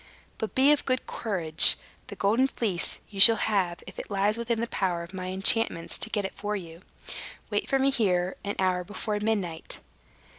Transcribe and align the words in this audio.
But 0.39 0.55
be 0.55 0.71
of 0.71 0.83
good 0.87 1.05
courage. 1.05 1.75
The 2.07 2.15
Golden 2.15 2.47
Fleece 2.47 2.99
you 3.09 3.19
shall 3.19 3.35
have, 3.35 3.83
if 3.85 3.99
it 3.99 4.09
lies 4.09 4.35
within 4.35 4.59
the 4.59 4.65
power 4.65 5.03
of 5.03 5.13
my 5.13 5.27
enchantments 5.27 5.99
to 5.99 6.09
get 6.09 6.25
it 6.25 6.33
for 6.33 6.55
you. 6.55 6.79
Wait 7.51 7.69
for 7.69 7.77
me 7.77 7.91
here 7.91 8.35
an 8.43 8.55
hour 8.57 8.83
before 8.83 9.19
midnight." 9.19 9.79